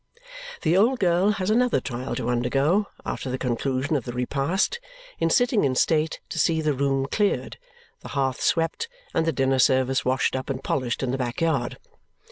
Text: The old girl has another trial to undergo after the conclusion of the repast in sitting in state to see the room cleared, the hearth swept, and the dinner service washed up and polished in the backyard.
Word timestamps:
The 0.63 0.75
old 0.75 0.99
girl 0.99 1.33
has 1.33 1.51
another 1.51 1.79
trial 1.79 2.15
to 2.15 2.27
undergo 2.27 2.87
after 3.05 3.29
the 3.29 3.37
conclusion 3.37 3.95
of 3.95 4.03
the 4.03 4.13
repast 4.13 4.79
in 5.19 5.29
sitting 5.29 5.63
in 5.63 5.75
state 5.75 6.19
to 6.29 6.39
see 6.39 6.59
the 6.59 6.73
room 6.73 7.05
cleared, 7.05 7.59
the 7.99 8.07
hearth 8.17 8.41
swept, 8.41 8.89
and 9.13 9.27
the 9.27 9.31
dinner 9.31 9.59
service 9.59 10.03
washed 10.03 10.35
up 10.35 10.49
and 10.49 10.63
polished 10.63 11.03
in 11.03 11.11
the 11.11 11.19
backyard. 11.19 11.77